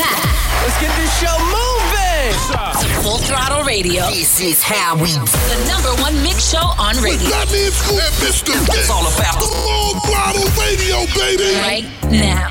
[0.00, 0.40] back.
[0.64, 2.32] Let's get this show moving.
[3.02, 4.08] Full Throttle Radio.
[4.10, 7.28] This is how we The number one mix show on radio.
[7.28, 8.56] That means Scoop and Mr.
[8.76, 11.52] It's all about the Full throttle radio, baby.
[11.60, 12.48] Right now.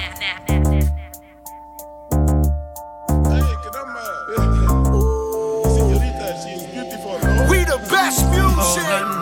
[7.49, 8.83] We the best music.
[8.85, 9.18] Oh,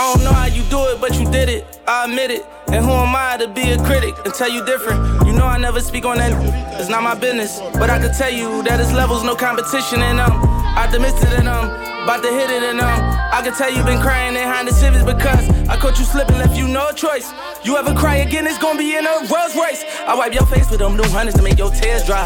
[0.00, 1.78] I don't know how you do it, but you did it.
[1.86, 2.46] I admit it.
[2.68, 5.26] And who am I to be a critic and tell you different?
[5.26, 6.32] You know I never speak on that.
[6.80, 7.60] It's not my business.
[7.74, 10.40] But I can tell you that it's levels, no competition, and um,
[10.74, 11.68] optimistic and um,
[12.04, 12.98] about to hit it, and um,
[13.30, 16.56] I can tell you been crying behind the civics because I caught you slipping, left
[16.56, 17.30] you no choice.
[17.62, 19.84] You ever cry again, it's gonna be in a Rolls Royce.
[20.08, 22.24] I wipe your face with them new hundreds to make your tears dry.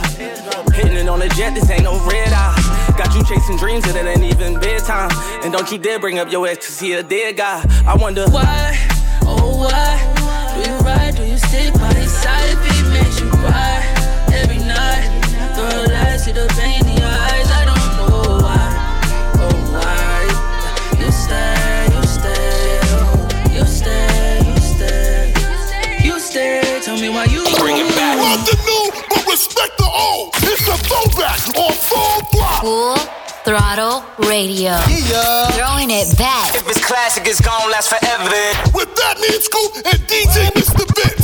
[0.79, 2.84] Hitting it on the jet, this ain't no red eye.
[2.97, 5.11] Got you chasing dreams that it ain't even bedtime.
[5.43, 7.65] And don't you dare bring up your ex, cause he a dead guy.
[7.87, 8.79] I wonder why,
[9.23, 13.29] oh why, do you ride, do you stick by his side if he makes you
[13.31, 13.94] cry
[33.45, 34.73] Throttle Radio.
[34.89, 35.47] Yeah.
[35.53, 36.55] Throwing it back.
[36.55, 38.25] If it's classic, it's gonna last forever.
[38.73, 40.87] With Fatman Scoop and DJ Mr.
[40.97, 41.24] Vince.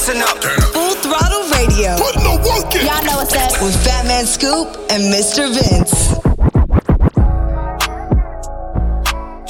[0.00, 0.42] Listen up.
[0.72, 2.86] Full Throttle Radio Putting the work in.
[2.86, 3.62] Y'all know what's up.
[3.62, 5.52] with Fatman Scoop and Mr.
[5.52, 6.16] Vince.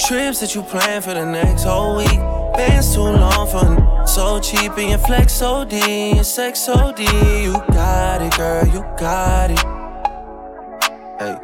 [0.08, 2.18] Trips that you plan for the next whole week.
[2.56, 6.98] Bands too long for so cheap and your flex OD and sex OD.
[6.98, 9.60] You got it, girl, you got it.
[11.20, 11.38] Hey,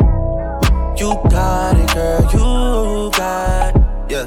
[0.99, 4.11] you got it, girl, you got it.
[4.11, 4.27] Yeah,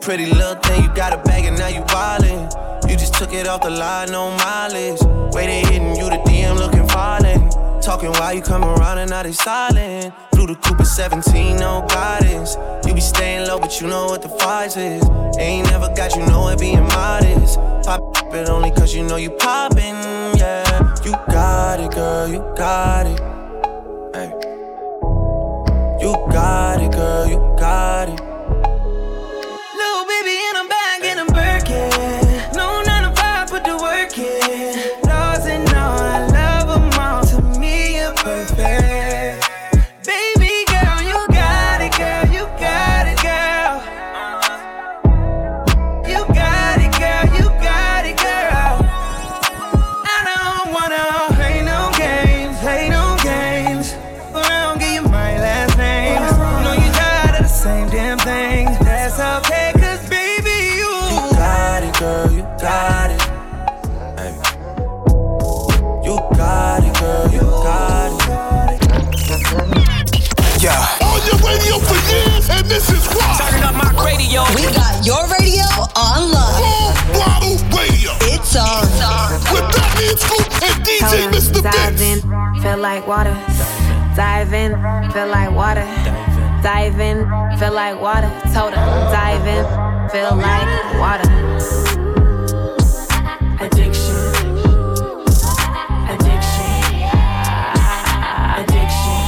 [0.00, 2.65] pretty little thing, you got a bag and now you wildin'.
[2.88, 5.00] You just took it off the line, no mileage.
[5.34, 7.52] Waiting, hitting you the DM, looking violent.
[7.82, 10.14] Talking while you come around and now they silent.
[10.32, 12.56] Flew the Cooper 17, no guidance.
[12.86, 15.02] You be staying low, but you know what the price is.
[15.38, 17.58] Ain't never got you know it being modest.
[17.84, 18.00] Pop
[18.34, 19.96] it only cause you know you poppin',
[20.36, 20.94] yeah.
[21.04, 23.20] You got it, girl, you got it.
[24.14, 24.30] Hey.
[26.00, 28.35] You got it, girl, you got it.
[61.98, 63.22] Girl, you got it.
[64.20, 64.36] Hey.
[66.04, 68.20] You got it, girl, you got it.
[70.62, 70.76] Yeah.
[71.00, 73.38] On your radio for years, and this is why.
[73.40, 74.44] Turning up my radio.
[74.54, 75.64] We got your radio
[75.96, 76.52] on lock.
[76.60, 78.12] Full throttle radio.
[78.28, 78.84] It's on.
[79.48, 81.62] With Fatman Scoop and DJ Mr.
[81.62, 82.24] dive Vince.
[82.62, 83.32] in, like water.
[84.14, 84.72] dive in,
[85.12, 85.86] feel like water.
[86.62, 87.24] Dive in,
[87.58, 88.28] feel like water.
[88.52, 89.85] Told her, dive in,
[90.16, 91.30] feel like water.
[93.60, 94.16] Addiction.
[96.12, 96.72] Addiction.
[98.60, 99.18] Addiction.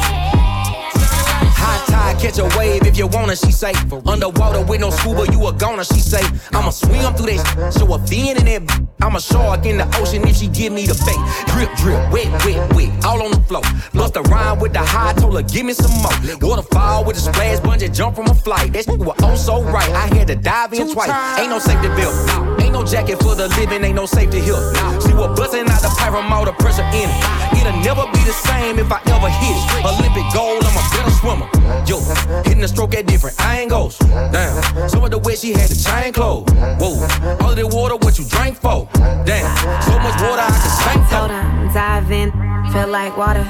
[1.61, 3.75] High tide, catch a wave if you wanna, she say.
[4.07, 6.25] Underwater with no scuba, you a goner, she say.
[6.53, 7.43] I'ma swim through this,
[7.77, 8.88] show a fin in that.
[9.01, 11.21] I'm a shark in the ocean if she give me the bait.
[11.53, 13.63] Drip, drip, wet, wet, wet, all on the floor.
[13.95, 16.13] Bust a rhyme with the high, told her give me some more.
[16.41, 18.73] Waterfall with a splash, bungee jump from a flight.
[18.73, 21.11] That shit was oh so right, I had to dive in twice.
[21.39, 22.63] Ain't no safety belt, nah.
[22.63, 24.61] ain't no jacket for the living, ain't no safety here.
[25.07, 27.48] She was busting out the from all the pressure in it.
[27.69, 29.85] It'll never be the same if I ever hit it.
[29.85, 31.49] Olympic gold, I'm a better swimmer.
[31.85, 32.01] Yo,
[32.45, 33.99] hitting the stroke at different angles.
[34.33, 36.51] Damn, some of the way she had the chain clothes.
[36.81, 36.97] Whoa,
[37.45, 38.89] all of the water, what you drank for?
[39.29, 39.45] Damn,
[39.85, 41.37] so much water I can Told for.
[41.37, 42.33] her, dive in,
[42.73, 43.45] feel like water.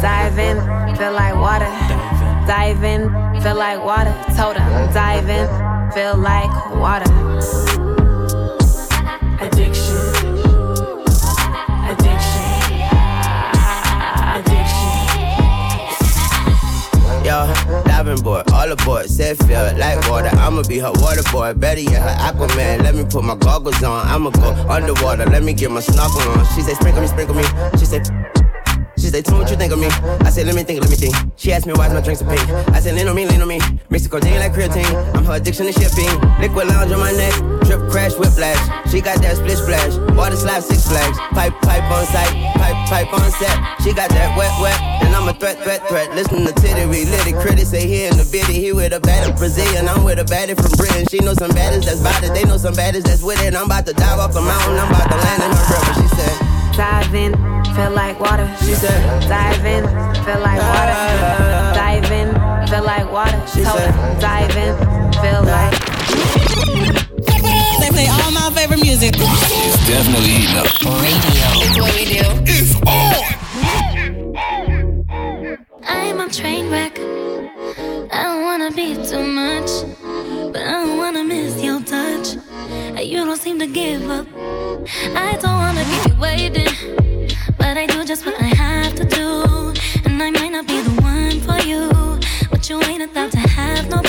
[0.00, 0.56] Dive in,
[0.96, 1.68] feel like water.
[2.48, 3.10] Dive in,
[3.42, 4.14] feel like water.
[4.38, 5.46] Told her, dive in,
[5.92, 7.12] feel like water.
[9.44, 10.13] Addiction.
[18.86, 20.28] All said feel like water.
[20.28, 22.82] I'ma be her water boy, better yet her Aquaman.
[22.82, 25.26] Let me put my goggles on, I'ma go underwater.
[25.26, 26.46] Let me get my snorkel on.
[26.54, 27.44] She say sprinkle me, sprinkle me.
[27.78, 28.43] She say.
[29.04, 29.88] She tell me what you think of me.
[30.24, 31.12] I said, let me think, let me think.
[31.36, 32.40] She asked me why's my drinks so pink.
[32.72, 33.60] I said, lean on me, lean on me.
[33.92, 34.88] The codeine like creatine.
[35.12, 36.08] I'm her addiction to shipping.
[36.40, 37.36] Liquid lounge on my neck.
[37.68, 38.56] Drip crash, whiplash.
[38.88, 39.92] She got that split splash.
[40.16, 41.20] Water slide, six flags.
[41.36, 42.32] Pipe, pipe on sight.
[42.56, 43.52] Pipe, pipe on set.
[43.84, 44.76] She got that wet, wet.
[45.04, 46.08] And I'm a threat, threat, threat.
[46.16, 47.36] Listen to Titty, we lit it.
[47.36, 48.56] Critics say he in the bitty.
[48.56, 49.84] He with a baddie Brazilian.
[49.84, 51.04] I'm with a baddie from Britain.
[51.12, 52.32] She know some baddies that's about it.
[52.32, 53.52] They know some baddies that's with it.
[53.52, 54.80] I'm about to dive off the mountain.
[54.80, 55.92] I'm about to land in her river.
[56.00, 57.32] She said, Dive in,
[57.74, 58.48] feel like water.
[58.60, 59.84] She said, Dive in,
[60.24, 60.94] feel like water.
[61.74, 62.34] Dive in,
[62.68, 63.40] feel like water.
[63.46, 64.74] She Told said- dive in,
[65.22, 65.72] feel like.
[67.80, 69.14] They play all my favorite music.
[69.16, 70.66] It's definitely heating up.
[71.00, 71.46] Radio.
[71.62, 72.24] It's what we do.
[72.50, 73.43] It's on.
[75.86, 76.98] I'm a train wreck.
[76.98, 79.70] I don't wanna be too much,
[80.52, 82.36] but I don't wanna miss your touch.
[83.02, 84.26] You don't seem to give up.
[85.14, 87.28] I don't wanna keep you waiting,
[87.58, 89.72] but I do just what I have to do.
[90.04, 91.90] And I might not be the one for you,
[92.50, 94.03] but you ain't about to have no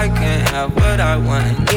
[0.00, 1.70] I can't have what I want,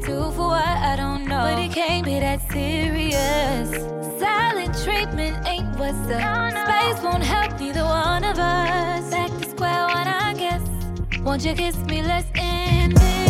[0.00, 1.38] got an for what I don't know.
[1.38, 3.70] But it can't be that serious.
[4.18, 6.52] Silent treatment ain't what's up.
[6.52, 9.10] Space won't help neither one of us.
[9.10, 10.62] Back to square one, I guess.
[11.20, 12.02] Won't you kiss me?
[12.02, 13.27] Let's end this.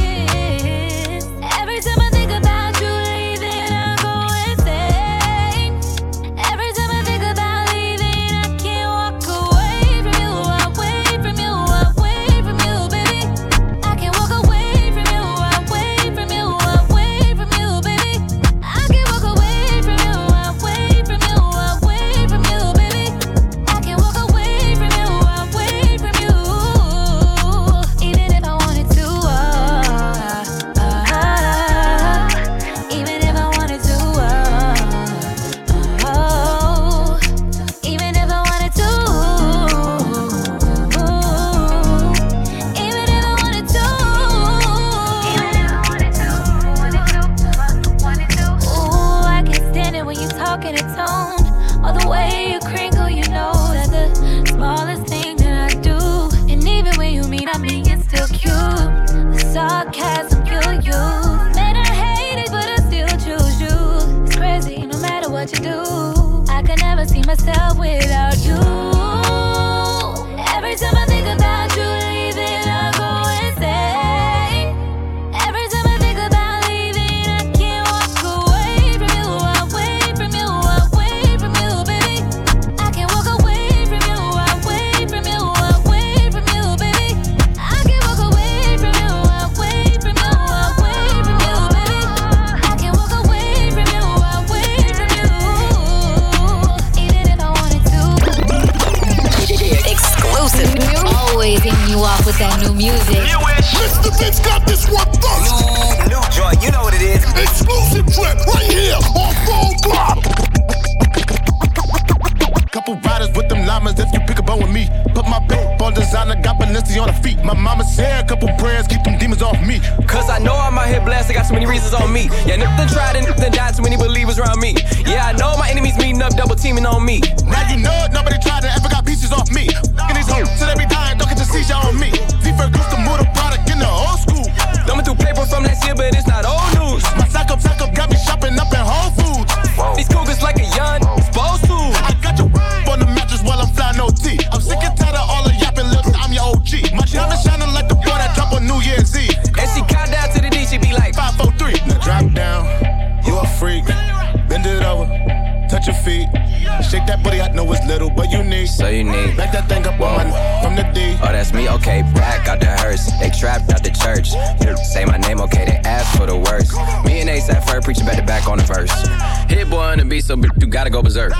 [170.91, 171.33] Gotta go berserk.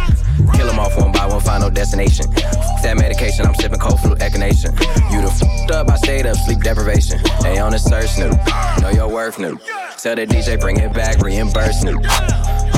[0.55, 2.31] Kill them off one by one, final destination.
[2.83, 4.73] That medication, I'm sipping cold flu echinacea.
[5.13, 7.21] You the f***ed up, I stayed up, sleep deprivation.
[7.43, 8.31] They on the search, new.
[8.83, 9.59] Know your worth, new.
[9.97, 11.99] Tell the DJ, bring it back, reimburse, new.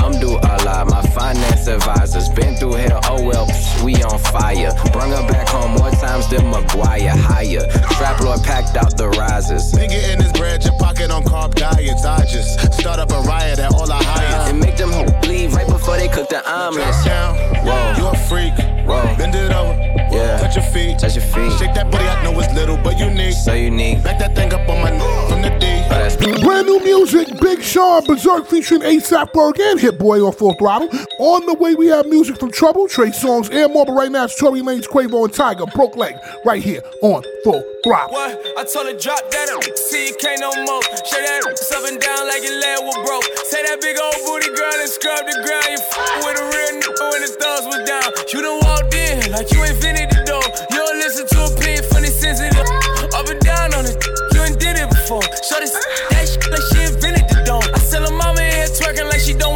[0.01, 2.99] I'm do a lot, my finance advisors been through hell.
[3.05, 4.71] Oh well, psh, we on fire.
[4.91, 7.15] Bring her back home more times than Maguire.
[7.15, 7.67] Higher,
[7.97, 9.71] trap lord packed out the risers.
[9.73, 12.03] Nigga in his bread, your pocket on carb diets.
[12.05, 14.49] I just start up a riot at all I hire.
[14.49, 17.05] And make them hoes bleed right before they cook the omelets.
[17.05, 17.93] Down, Whoa.
[17.97, 18.53] you a freak.
[18.85, 19.03] Whoa.
[19.17, 19.73] Bend it over,
[20.11, 20.39] Yeah.
[20.39, 20.99] touch your feet.
[20.99, 21.51] Touch your feet.
[21.59, 23.33] Shake that booty, I know it's little, but unique.
[23.35, 24.03] So unique.
[24.03, 24.91] Back that thing up on my
[25.29, 25.67] from the D.
[25.93, 30.53] Oh, Brand new music, Big Sean Bezerk featuring ASAP Ferg and Hit Boy on Full
[30.55, 30.87] Throttle.
[31.19, 33.85] On the way, we have music from Trouble, Trey Songz, and more.
[33.85, 37.59] But right now, it's Tory Lanez, Quavo, and Tyga, Broke Leg, right here on Full
[37.83, 38.15] Throttle.
[38.15, 38.31] What?
[38.57, 39.51] I told her drop that
[39.91, 40.83] you can't no more.
[41.03, 43.27] Shake that up and down like your leg was broke.
[43.51, 45.67] Say that big old booty girl and scrub the ground.
[45.67, 48.07] You f- with a real nigga when the thugs was down.
[48.31, 50.45] You done walked in like you invented the door.
[50.71, 52.63] You don't listen to a opinion funny sensitive.
[53.11, 53.97] Up and down on it.
[54.31, 55.23] You ain't did it before.
[55.43, 56.79] Show this that shit like she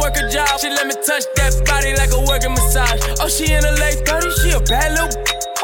[0.06, 0.46] work a job.
[0.60, 3.02] She let me touch that body like a working massage.
[3.18, 4.34] Oh, she in her late 30s.
[4.42, 5.10] She a bad little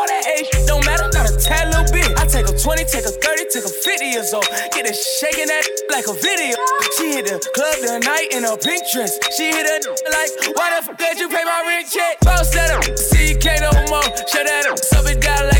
[0.02, 2.10] all that age don't matter, not a tad little bit.
[2.18, 4.48] I take a 20, take a 30, take a 50 years old.
[4.74, 5.62] Get it shaking that
[5.94, 6.58] like a video.
[6.98, 9.14] She hit the club tonight in a pink dress.
[9.38, 9.78] She hit a
[10.10, 12.18] like, why the fuck did you pay my rent check?
[12.26, 14.02] Bounce that up, see you can't no more.
[14.26, 15.51] Shut that up, sub it down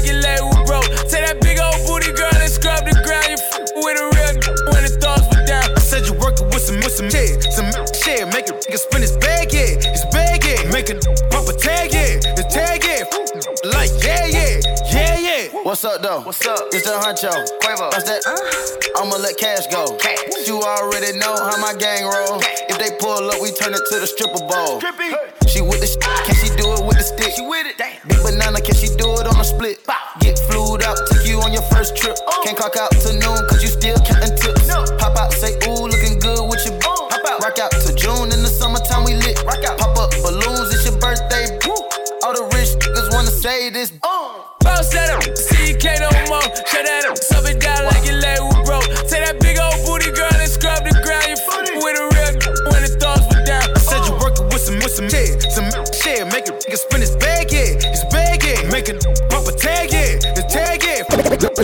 [15.83, 16.23] What's up, though?
[16.23, 16.71] What's up?
[16.71, 17.35] It's the Huncho.
[17.59, 17.91] Quavo.
[17.91, 18.23] That's that.
[18.23, 19.03] Uh.
[19.03, 19.99] I'ma let cash go.
[20.47, 22.39] You already know how my gang roll.
[22.71, 24.79] If they pull up, we turn it to the stripper ball.
[25.51, 27.35] She with the sh- can she do it with the stick?
[27.35, 27.83] She with it.
[27.83, 29.83] Big banana, can she do it on a split?
[30.23, 32.15] Get flued out, take you on your first trip.
[32.31, 32.47] Oh.
[32.47, 34.71] Can't clock out to noon, cause you still counting tips.
[35.03, 37.11] Pop out, say, ooh, looking good with your oh.
[37.11, 37.43] Pop out.
[37.43, 39.35] Rock out to June in the summertime, we lit.
[39.43, 39.83] Rock out.
[39.83, 41.59] Pop up balloons, it's your birthday.
[42.23, 43.91] All the rich niggas wanna say this.
[43.99, 44.47] Uh.
[44.63, 45.42] Bounce that
[58.83, 61.03] make a pump a tag, yeah, his tag, yeah,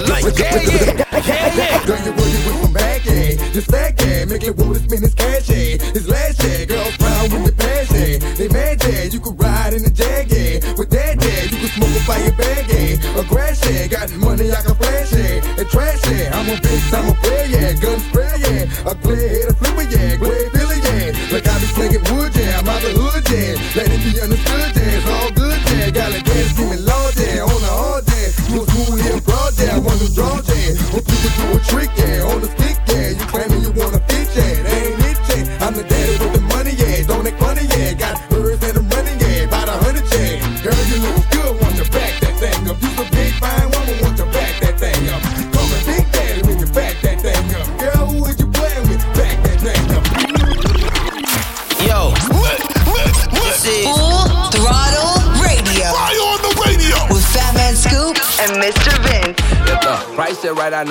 [0.07, 1.87] like yeah, yeah, yeah, yeah.
[1.87, 3.51] Girl, you working with my bag, yeah.
[3.53, 5.79] This fat yeah, make it wanna spin his cash, yeah.
[5.95, 8.23] His last yeah, girls proud with the passion.
[8.37, 10.63] They mad, yeah, you could ride in the jag, yeah.
[10.79, 13.21] With that, yeah, you could smoke a fire bag, yeah.
[13.21, 15.59] A grass, yeah, got the money I can flash, yeah.
[15.59, 17.73] And trash, yeah, I'm a bitch, I'm a player, yeah.
[17.81, 18.91] Gun spray, yeah.
[18.91, 20.17] A clear head, a flipper, yeah.
[20.17, 21.35] Grey Billy, yeah.
[21.35, 22.59] Like I be slinging wood, yeah.
[22.63, 23.59] I'm out the hood, yeah.
[23.75, 24.99] Let it be understood, yeah.
[24.99, 25.48] It's all good,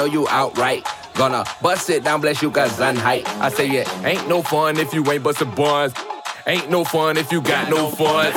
[0.08, 0.88] you outright.
[1.16, 3.28] Gonna bust it down, bless you, cause I'm height.
[3.42, 5.94] I say it ain't no fun if you ain't bustin' buns.
[6.46, 8.32] Ain't no fun if you got no fun.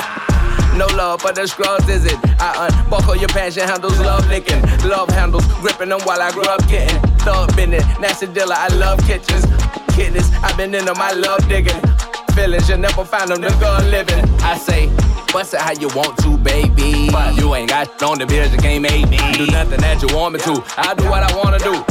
[0.77, 2.17] No love for the scrubs, is it?
[2.39, 4.61] I unbuckle your passion handles, love licking.
[4.87, 6.97] Love handles, gripping them while I grow up getting.
[7.19, 9.45] Thug bending, nasty dealer, I love kitchens.
[9.95, 11.79] Kidneys, I've been into my love digging.
[12.33, 14.23] Feelings, you never find them, the girl living.
[14.41, 14.87] I say,
[15.31, 17.09] bust it how you want to, baby.
[17.11, 19.17] But you ain't got on the bills, you can't make me.
[19.33, 20.63] Do nothing that you want me to.
[20.77, 21.83] I do what I wanna do.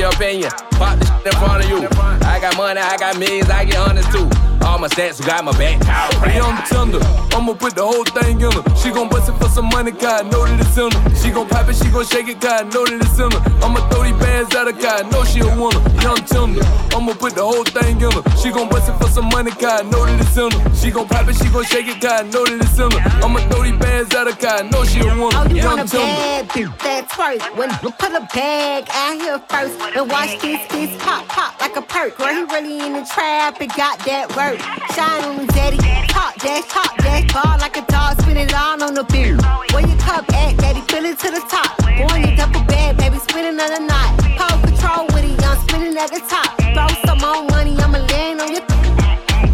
[0.00, 1.86] Your opinion, pop this in front of you.
[2.26, 4.43] I got money I got millions, I get hundreds too.
[4.64, 5.82] All my stats got my back.
[6.24, 6.98] Hey, I'm tender.
[7.36, 8.64] I'ma put the whole thing in her.
[8.80, 11.14] She gon' bust it for some money, cause I know that it's in her.
[11.20, 13.40] She gon' pop it, she gon' shake it, cause I know that it's in her.
[13.60, 15.84] I'ma throw these bands at her, cause I know she a winner.
[16.00, 16.64] Young tender.
[16.96, 18.24] I'ma put the whole thing in her.
[18.40, 20.74] She gon' bust it for some money, cause I know that it's in her.
[20.74, 23.00] She gon' pop it, she gon' shake it, cause I know that it's in her.
[23.20, 25.36] I'ma throw these bands at her, cause I know she a winner.
[25.36, 27.44] Oh, you Young want a bad bitch that's first.
[27.60, 31.63] When you put a bag out here first and watch this kiss pop pop
[31.94, 32.18] perk.
[32.18, 34.58] Girl, he really in the trap and got that work.
[34.94, 35.78] Shine on him, daddy.
[36.10, 39.38] Talk dash, talk dash, ball like a dog, spin it all on the beer.
[39.70, 40.82] Where your cup at, daddy?
[40.90, 41.70] Fill it to the top.
[41.78, 44.10] Boy, you double bed, baby, spinning another the knot.
[44.38, 46.50] Pole control with it, young spinning at the top.
[46.74, 48.64] Throw some more money, I'ma land on your.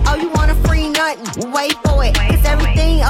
[0.08, 1.52] Oh, you want a free nothing?
[1.52, 1.89] Wait for it.
[1.89, 1.89] Cause everything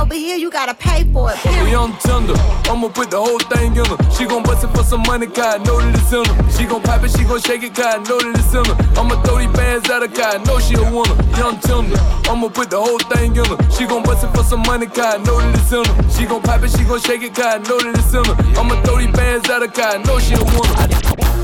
[0.00, 1.38] over here, you gotta pay for it.
[1.62, 2.34] We on tender.
[2.70, 3.98] I'ma put the whole thing in her.
[4.16, 6.50] She gon' bust it for some money, cause know that it's in her.
[6.50, 8.76] She gon' pop it, she gon' shake it, cause know that it's in her.
[8.98, 11.16] I'ma throw these bands at her, cause know she a winner.
[11.36, 12.00] Young tender.
[12.30, 13.58] I'ma put the whole thing in her.
[13.76, 16.10] She gon' bust it for some money, cause know that it's in her.
[16.10, 18.36] She gon' pop it, she gon' shake it, cause know that it's in her.
[18.58, 21.39] I'ma throw these bands at her, cause know she a winner.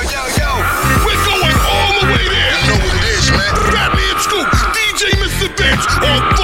[0.00, 0.16] Yo.
[1.04, 2.56] We're going all the way there.
[2.56, 3.52] You know what it is, man.
[4.16, 5.48] Scoop, DJ Mr.
[6.08, 6.39] On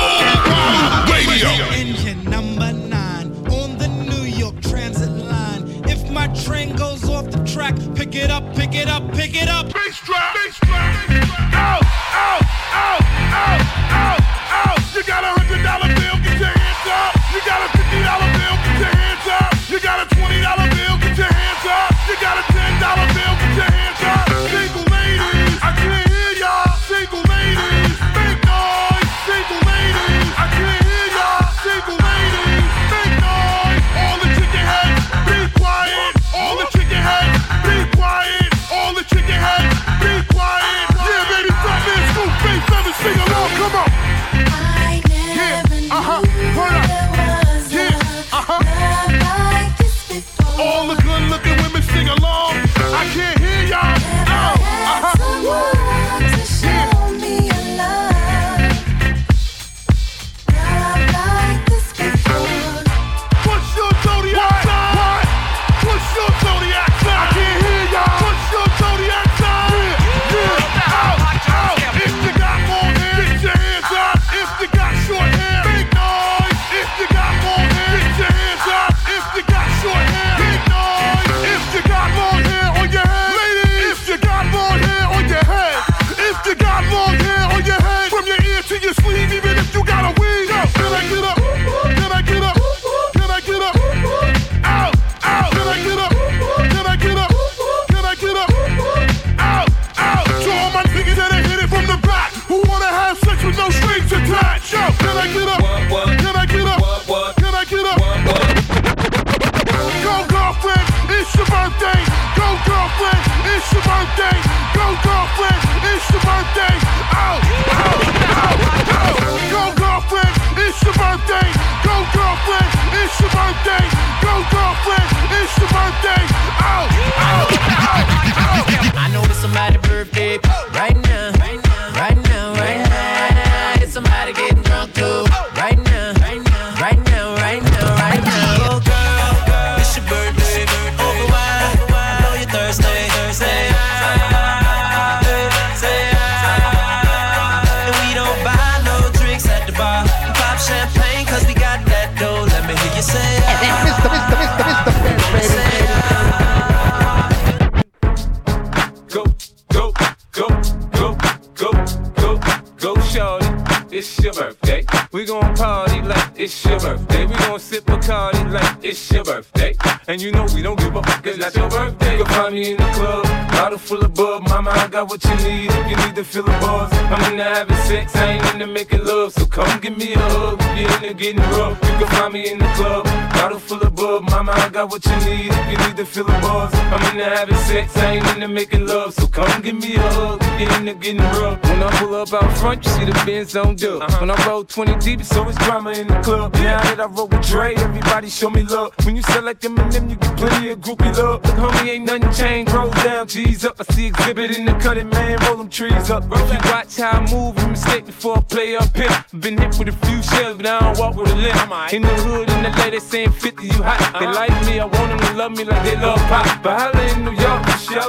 [178.66, 179.32] Into making love.
[179.32, 181.78] So come give me a hug, you're into getting rough.
[181.82, 184.22] You can find me in the club, bottle full of bub.
[184.30, 186.72] Mama, I got what you need if you need to feel the buzz.
[186.74, 189.14] I'm into having sex, I ain't into making love.
[189.14, 191.62] So come give me a hug, if you're into getting rough.
[191.64, 194.08] When I pull up out front, you see the Benz on dub.
[194.20, 196.54] When I roll 20 deep, it's always drama in the club.
[196.54, 198.92] Now that I roll with Dre, everybody show me love.
[199.04, 201.42] When you sell like Eminem, you get plenty of groupie love.
[201.42, 202.72] But homie, ain't nothing changed.
[202.72, 203.76] Roll down, G's up.
[203.80, 205.38] I see exhibit in the cutting, man.
[205.46, 206.24] Roll them trees up.
[206.30, 209.24] If you watch how I move, you mistake before I play up here.
[209.40, 211.92] Been hit with a few shells, but I don't walk with a limp.
[211.92, 214.18] In the hood, in the lady saying 50, you hot.
[214.18, 216.46] They like me, I want them to love me like they love pop.
[216.62, 217.62] But holla in New York,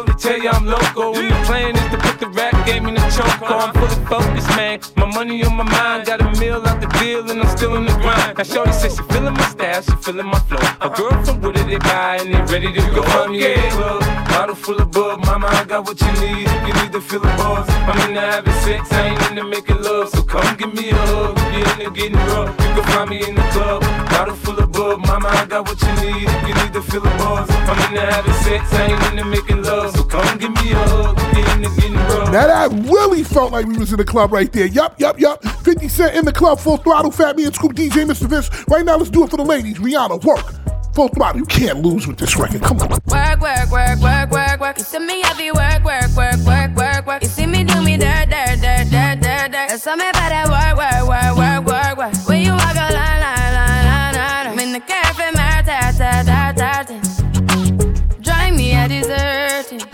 [0.05, 1.15] they tell you I'm local.
[1.15, 3.41] And the plan is to put the rap game in the choke.
[3.45, 4.79] I'm fully focused, man.
[4.97, 7.85] My money on my mind, got a meal out the deal, and I'm still in
[7.85, 8.37] the grind.
[8.37, 10.65] Now, Shorty says she feeling my style, she feeling my flow.
[10.81, 13.03] A girl from Wooded, they buy, and they ready to go.
[13.03, 15.25] Find me in the club, bottle full of bub.
[15.25, 17.67] Mama, I got what you need if you need to feel the buzz.
[17.69, 20.09] I'm having sex, I ain't making love.
[20.09, 22.49] So come give me a hug, if you're getting rough.
[22.61, 24.99] You can find me in the club, bottle full of bub.
[25.07, 27.49] Mama, I got what you need if you need to feel the buzz.
[27.49, 29.95] I'm having sex, I ain't making love.
[29.95, 32.31] So come give me a hug, if you're getting rough.
[32.31, 34.67] Now that really felt like we was in the club right there.
[34.67, 35.43] Yup, yup, yup.
[35.65, 38.29] 50 Cent in the club, full throttle, Fatman Scoop DJ, Mr.
[38.29, 38.49] Vince.
[38.67, 39.79] Right now, let's do it for the ladies.
[39.79, 40.66] Rihanna, work.
[40.97, 41.41] Full throttle.
[41.41, 42.63] You can't lose with this record.
[42.63, 42.89] Come on.
[42.89, 44.77] Work, work, work, work, work, work.
[44.79, 47.21] You see me heavy work, work, work, work, work, work.
[47.21, 49.67] You see me do me dirt, dirt, dirt, dirt, dirt, dirt.
[49.69, 52.27] There's something about that work, work, work, work, work, work.
[52.27, 54.47] When you walk a line, line, line, line, line.
[54.47, 58.17] I'm in the cafe, my ta, ta, ta, ta, ta.
[58.19, 59.85] Drive me a deserting.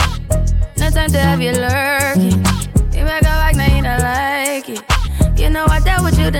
[0.78, 2.40] No time to have you lurking.
[2.96, 4.82] You make a like, now you don't like it.
[5.38, 6.40] You know I dealt with you the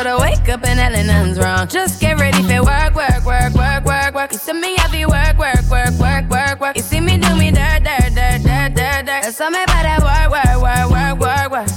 [0.00, 1.68] But I wake up and hell nothing's wrong.
[1.68, 4.32] Just get ready for work, work, work, work, work, work.
[4.32, 6.76] You see me heavy work, work, work, work, work, work.
[6.76, 9.20] You see me do me dirt, dirt, dirt, dirt, dirt, dirt.
[9.28, 11.68] There's something about that work, work, work, work, work, work.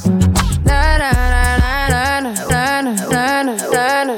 [0.64, 4.16] Na na na na na na na na na na na.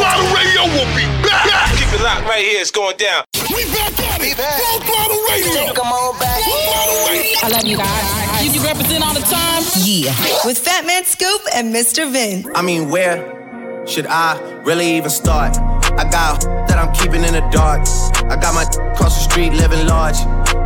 [0.00, 1.76] Throttle Radio will be back.
[1.76, 3.28] Keep it locked right here, it's going down.
[3.52, 4.32] We back at it.
[4.32, 5.74] Full Throttle Radio.
[5.76, 6.11] Come on back.
[7.44, 8.44] I love you guys.
[8.44, 9.64] You, you represent all the time.
[9.82, 10.14] Yeah.
[10.44, 12.08] With Fatman Scoop and Mr.
[12.08, 12.46] Vin.
[12.54, 13.18] I mean, where
[13.84, 15.58] should I really even start?
[15.58, 17.82] I got that I'm keeping in the dark.
[18.30, 20.14] I got my across the street living large.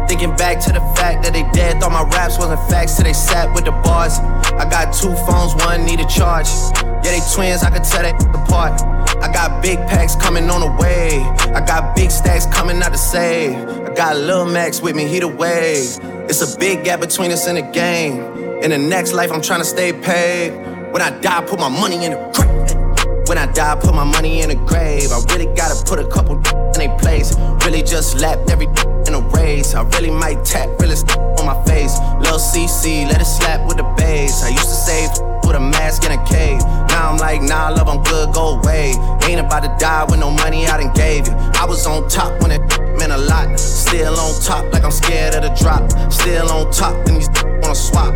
[0.07, 3.15] Thinking back to the fact that they dead, thought my raps wasn't facts till they
[3.15, 4.19] sat with the bars.
[4.53, 6.49] I got two phones, one need a charge.
[6.77, 8.83] Yeah, they twins, I could tell they apart.
[9.23, 11.23] I got big packs coming on the way.
[11.57, 13.57] I got big stacks coming out to save.
[13.57, 15.97] I got Lil Max with me, he the wave.
[16.29, 18.21] It's a big gap between us and the game.
[18.61, 20.51] In the next life, I'm trying to stay paid.
[20.93, 23.29] When I die, put my money in the grave.
[23.29, 25.13] When I die, put my money in the grave.
[25.13, 26.35] I really gotta put a couple
[26.75, 27.37] in a place.
[27.65, 28.67] Really just lapped every
[29.07, 29.75] in a race.
[29.75, 30.97] I really might tap really
[31.39, 31.95] on my face.
[32.19, 34.43] Lil CC, let it slap with the bass.
[34.43, 35.11] I used to save
[35.47, 36.59] with a mask in a cave.
[36.91, 38.95] Now I'm like, nah, love, I'm good, go away.
[39.23, 41.35] Ain't about to die with no money I done gave you.
[41.35, 43.59] I was on top when it meant a lot.
[43.59, 45.91] Still on top, like I'm scared of the drop.
[46.13, 47.29] Still on top, and these
[47.63, 48.15] wanna swap.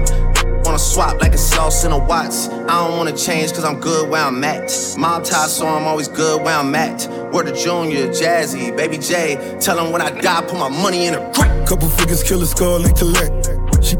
[0.65, 2.49] Wanna swap like a sauce in a Watts.
[2.49, 4.73] I don't wanna change cause I'm good where I'm at.
[4.99, 7.09] Mob tie, so I'm always good where I'm at.
[7.33, 9.59] Word to Junior, Jazzy, Baby J.
[9.61, 11.67] Tell them when I die, put my money in a crack.
[11.67, 13.49] Couple figures, kill a skull and collect.
[13.83, 13.97] She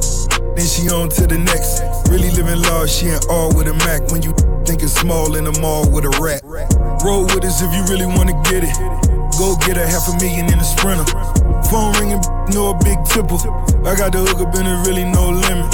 [0.57, 1.83] then she on to the next.
[2.11, 4.11] Really living large, she ain't all with a Mac.
[4.11, 4.35] When you
[4.67, 6.43] thinking small in the mall with a rat.
[7.05, 8.77] Roll with us if you really wanna get it.
[9.39, 11.05] Go get a half a million in a sprinter.
[11.73, 12.21] Phone ringing,
[12.53, 13.41] no a big tipple.
[13.89, 15.73] I got the hook up and there really no limit.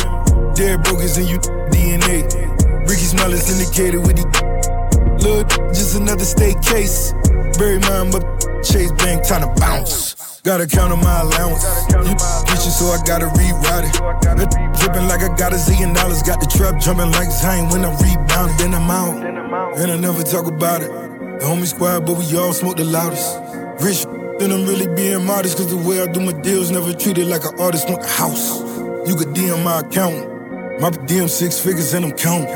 [0.55, 1.39] Dead brokers in you
[1.75, 2.23] DNA.
[2.87, 4.27] Ricky Smile is indicated with the
[5.27, 7.13] Look, just another state case.
[7.59, 8.23] Bury mine, but
[8.63, 10.15] Chase Bank time to bounce.
[10.43, 11.65] Gotta count on my allowance.
[11.91, 13.95] You so I gotta rewrite it.
[14.23, 14.47] That
[14.79, 16.23] dripping like I got a zillion dollars.
[16.23, 18.59] Got the trap jumping like Zion when I rebound.
[18.61, 19.17] Then I'm out,
[19.79, 21.16] and I never talk about it.
[21.39, 23.37] The homie squad, but we all smoke the loudest.
[23.85, 24.05] Rich,
[24.39, 25.59] then I'm really being modest.
[25.59, 27.91] Cause the way I do my deals, never treated like an artist.
[27.91, 28.61] Want a house.
[29.07, 30.81] You could DM my account.
[30.81, 32.49] My DM six figures and I'm counting.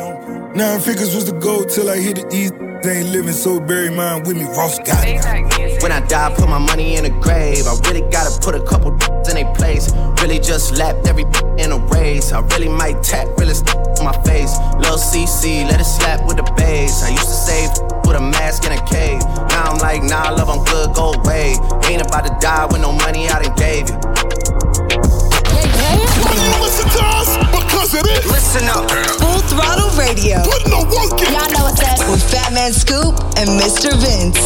[0.57, 2.55] Nine figures was the goal till I hit the east.
[2.83, 4.45] They ain't living so bury mine with me.
[4.45, 5.83] Ross got it.
[5.83, 7.66] When I die, put my money in a grave.
[7.66, 8.97] I really gotta put a couple
[9.29, 9.93] in a place.
[10.23, 11.25] Really just lapped every
[11.59, 12.33] in a race.
[12.33, 13.53] I really might tap, really
[14.01, 14.57] on my face.
[14.81, 17.05] Lil CC, let it slap with the bass.
[17.05, 19.23] I used to save with a mask in a cave.
[19.55, 21.55] Now I'm like, nah, love, I'm good, go away.
[21.87, 23.96] Ain't about to die with no money I done gave you.
[26.18, 27.38] Why you listen to us?
[27.55, 28.27] Because it is.
[28.27, 28.90] Listen up.
[29.23, 30.42] Full Throttle Radio.
[30.42, 31.31] Put no work in.
[31.31, 32.03] Y'all know what's up.
[32.11, 33.94] With Fatman Scoop and Mr.
[33.94, 34.42] Vince.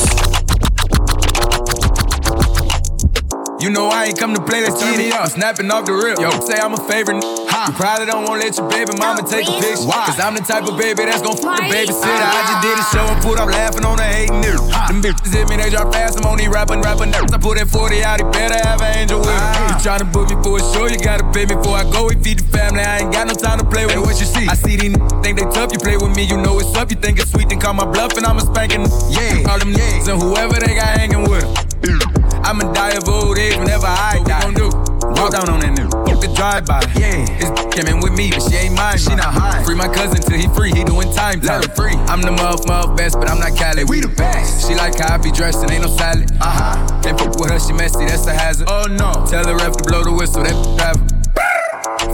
[3.64, 5.30] You know I ain't come to play, let's turn me up.
[5.30, 6.18] Snapping off the rip.
[6.18, 7.24] Yo, say I'm a favorite.
[7.64, 7.72] Huh.
[7.72, 9.88] You probably don't wanna let your baby mama take a picture.
[9.88, 10.04] Why?
[10.04, 12.12] Cause I'm the type of baby that's gon' fuck the babysitter.
[12.28, 14.68] I just did a show and put up laughing on the hating niggas.
[14.92, 16.20] Them bitches hit me, they drop fast.
[16.20, 17.32] I'm on these rapping, rapping nerves.
[17.32, 19.40] I put that 40 out, he better have an angel with him.
[19.40, 19.64] Ah.
[19.64, 22.04] You tryna book me for a show, you gotta pay me before I go.
[22.12, 23.96] We feed the family, I ain't got no time to play with.
[23.96, 24.44] Hey, what you see?
[24.44, 25.72] I see these n- think they tough.
[25.72, 26.92] You play with me, you know it's up.
[26.92, 28.84] You think it's sweet, then call my bluff and I'm a spanking.
[29.08, 31.48] Yeah, all them niggas and whoever they got hanging with
[31.80, 31.96] them.
[32.44, 34.44] I'ma die of old age whenever I die.
[34.44, 34.93] What we gon' do?
[35.16, 36.06] Walk down on that nigga.
[36.06, 36.82] Get the drive by.
[36.98, 38.98] Yeah, his came in with me, but she ain't mine.
[38.98, 39.62] She not high.
[39.64, 40.70] Free my cousin till he free.
[40.70, 41.40] He doing time.
[41.40, 41.94] Let him free.
[42.06, 43.84] I'm the muff, muff best, but I'm not Cali.
[43.84, 44.66] We the best.
[44.66, 46.30] She like how I be dressed and ain't no salad.
[46.40, 47.02] Uh huh.
[47.02, 48.06] Can't fuck with her, she messy.
[48.06, 48.68] That's a hazard.
[48.70, 49.26] Oh no.
[49.26, 50.42] Tell the ref to blow the whistle.
[50.42, 51.14] That driver.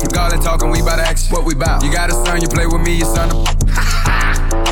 [0.00, 1.34] Fuck all that talking, we bout action.
[1.34, 1.82] What we bout?
[1.82, 3.28] You got a son, you play with me, your son.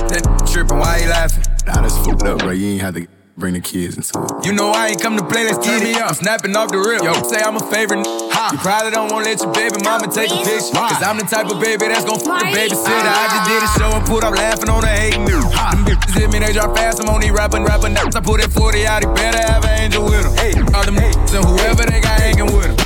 [0.09, 1.45] that tripping, why you laughing?
[1.67, 2.51] Nah, that's fucked up, bro.
[2.51, 4.44] You ain't had to bring the kids into it.
[4.44, 6.11] You know I ain't come to play, let's turn me up.
[6.11, 7.07] I'm snapping off the rip.
[7.07, 8.03] Yo, say I'm a favorite.
[8.35, 8.51] Huh.
[8.53, 10.74] You probably don't wanna let your baby mama take a picture.
[10.74, 13.11] Cause I'm the type of baby that's gon' fuck the babysitter.
[13.14, 15.55] I just did a show and put up laughing on the hating niggas.
[15.55, 16.98] Them bitches hit me, they drop fast.
[16.98, 18.18] I'm only these rapping, rapping nerves.
[18.18, 20.35] I put that 40 out, he better have an angel with him.
[20.35, 22.77] Hey, all them niggas and whoever they got hanging with him.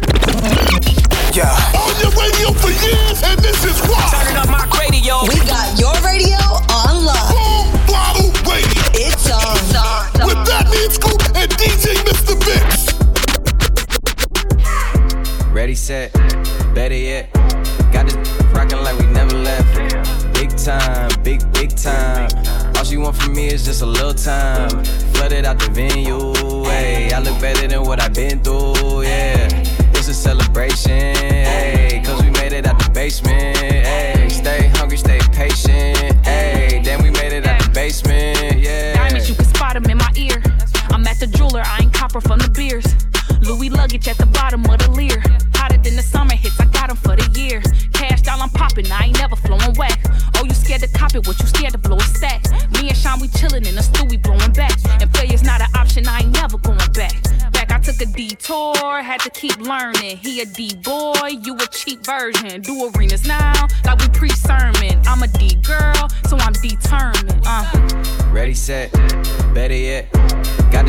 [1.32, 1.48] Yeah.
[1.80, 4.04] On your radio for years, and this is why.
[4.12, 5.24] Turning up my radio.
[5.24, 6.36] We got your radio
[10.35, 10.62] And.
[15.53, 16.12] Ready, set,
[16.75, 17.33] better yet.
[17.92, 18.16] Got this
[18.53, 20.35] rockin' like we never left.
[20.35, 22.31] Big time, big, big time.
[22.77, 24.71] All she want from me is just a little time.
[25.14, 26.33] Flooded out the venue.
[27.14, 29.49] I look better than what I've been through, yeah.
[29.95, 31.14] It's a celebration.
[32.05, 34.29] Cause we made it out the basement, hey.
[34.31, 35.91] Stay hungry, stay patient,
[42.12, 42.85] copper from the beers.
[43.40, 45.22] Louis luggage at the bottom of the leer.
[45.55, 47.62] Hotter than the summer hits, I got 'em for the year.
[47.92, 49.98] Kash Doll, I'm popping, I ain't never flowing whack.
[50.37, 52.42] Oh, you scared to cop it, what you scared to blow a stack?
[52.72, 54.77] Me and Sean, we chillin' in the stew, we blowing back.
[55.01, 57.16] And players not an option, I ain't never going back.
[57.53, 60.18] Back, I took a detour, had to keep learning.
[60.18, 62.61] He a D boy, you a cheap version.
[62.61, 65.01] Do arenas now, like we pre sermon.
[65.07, 67.40] I'm a D girl, so I'm determined.
[67.46, 67.64] Uh.
[68.31, 68.92] Ready, set,
[69.55, 70.11] better yet.
[70.72, 70.82] Got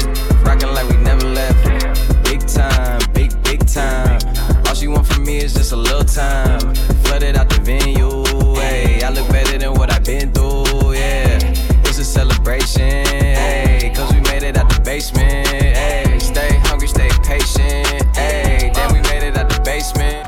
[6.14, 6.60] time.
[7.06, 8.24] Flooded out the venue,
[8.56, 9.02] hey.
[9.02, 11.40] I look better than what I've been through, yeah.
[11.86, 13.92] It's a celebration, hey.
[13.96, 16.20] Cause we made it out the basement, hey.
[16.20, 18.72] Stay hungry, stay patient, hey.
[18.76, 20.28] Then we made it out the basement.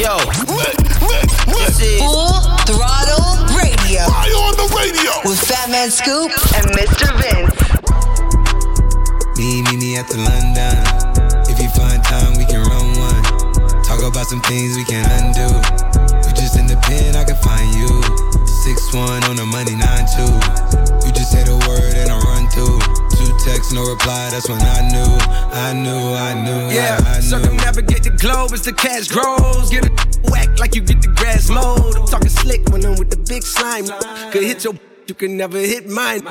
[0.00, 0.16] Yo,
[1.52, 4.08] This is Full Throttle Radio.
[4.08, 5.12] Why on the radio?
[5.28, 7.12] With Fatman Scoop and Mr.
[7.20, 7.52] Vince.
[9.36, 10.87] Me, me, me at the London.
[14.18, 15.46] About some things we can't undo.
[16.26, 17.86] You just in the pen, I can find you.
[18.66, 20.26] Six one on the money, nine two.
[21.06, 22.82] You just say the word and I run through.
[23.14, 24.26] Two texts, no reply.
[24.34, 25.10] That's when I knew,
[25.54, 27.30] I knew, I knew, Yeah, I, I knew.
[27.30, 29.70] circumnavigate the globe as the cash grows.
[29.70, 29.94] Get it
[30.32, 31.94] whack like you get the grass mowed.
[31.94, 33.86] I'm talking slick when I'm with the big slime.
[34.32, 34.74] Could hit your,
[35.06, 36.26] you can never hit mine.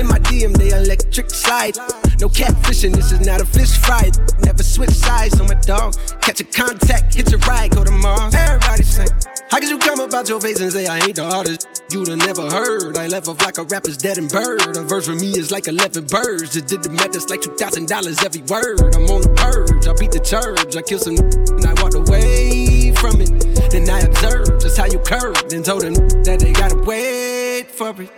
[0.00, 1.76] In my DM, they electric slide.
[2.20, 4.10] No catfishing, this is not a fish fry.
[4.40, 5.94] Never switch sides on my dog.
[6.20, 8.34] Catch a contact, hit your ride, go to Mars.
[8.34, 9.06] Everybody say,
[9.50, 11.84] How could you come about your face and say I ain't the hardest?
[11.92, 12.98] You'd have never heard.
[12.98, 14.76] I left off like a rapper's dead and bird.
[14.76, 16.54] A verse for me is like 11 birds.
[16.54, 18.96] Just did the math, it's like $2,000 every word.
[18.96, 20.74] I'm on the purge, I beat the church.
[20.74, 23.30] I killed some and I walked away from it.
[23.70, 27.94] Then I observed just how you curved and told them that they gotta wait for
[28.02, 28.10] it.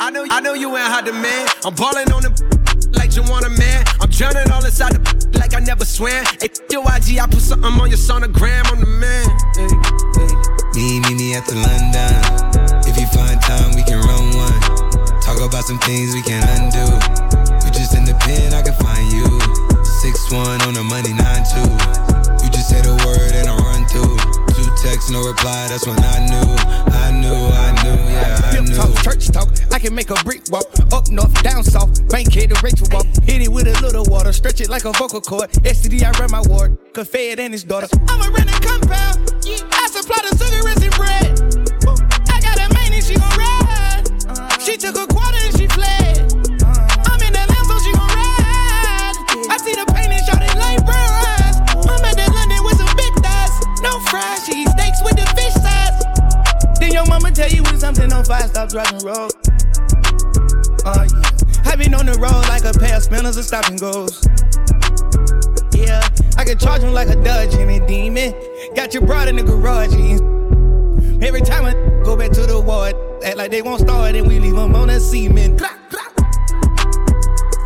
[0.00, 1.50] I know, I know you ain't hot demand.
[1.64, 2.61] I'm balling on the
[2.94, 3.84] like you want a man.
[4.00, 5.02] I'm drowning all inside the
[5.38, 6.24] like I never swam.
[6.40, 8.64] Hey, your IG, I put something on your sonogram.
[8.72, 9.26] I'm the man.
[10.74, 12.12] Me, me, me at the London.
[12.88, 14.60] If you find time, we can run one.
[15.20, 16.86] Talk about some things we can undo.
[17.64, 19.28] You just in the pen, I can find you.
[19.84, 21.68] Six one on the money, nine two.
[22.42, 23.81] You just say the word and I run
[24.82, 25.68] texts, no reply.
[25.68, 26.48] That's when I knew,
[26.90, 28.74] I knew, I knew, yeah, I knew.
[28.74, 29.48] talk church talk.
[29.70, 30.66] I can make a brick walk.
[30.92, 32.08] Up north, down south.
[32.08, 33.06] Bank head to Rachel walk.
[33.22, 34.32] Hit it with a little water.
[34.32, 35.50] Stretch it like a vocal cord.
[35.62, 36.76] STD, I run my ward.
[36.92, 37.88] Cause and his daughter.
[38.08, 39.30] I'm a renting compound.
[39.46, 40.41] I supply the
[57.02, 59.32] your mama tell you when something on fire, stop driving road.
[60.84, 61.70] Oh yeah.
[61.70, 64.22] I been on the road like a pair of spinners and goes.
[65.74, 66.02] Yeah,
[66.36, 68.34] I can charge him like a Dodge and a demon.
[68.74, 69.94] Got your broad in the garage.
[71.24, 71.72] Every time I
[72.04, 74.88] go back to the ward, act like they won't start and we leave them on
[74.88, 75.60] the cement.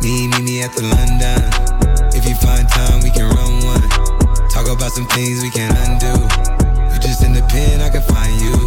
[0.01, 2.13] Me, me, me at the London.
[2.15, 4.49] If you find time, we can run one.
[4.49, 6.56] Talk about some things we can undo.
[6.97, 8.57] You just in the pen, I can find you.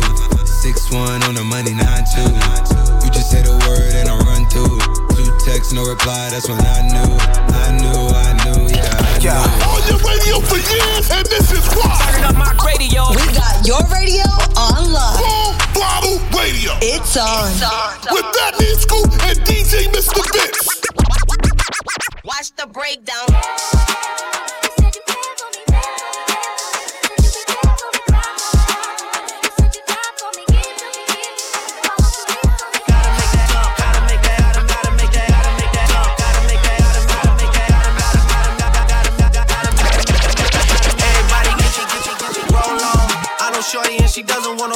[0.47, 2.31] Six one on the money, nine two.
[3.03, 4.79] You just say the word and I run through.
[5.19, 6.31] Two texts, no reply.
[6.31, 9.67] That's when I knew, I knew, I knew, yeah, I knew.
[9.67, 11.91] On your radio for years, and this is why.
[12.07, 13.11] Turn up my radio.
[13.19, 15.19] We got your radio on lock.
[15.19, 16.79] Full throttle radio.
[16.87, 17.51] It's on.
[18.15, 20.23] With Fatman Scoop and DJ Mr.
[20.31, 20.87] Vince.
[22.23, 23.27] Watch the breakdown.